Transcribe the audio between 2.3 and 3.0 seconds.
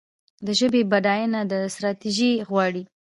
غواړي.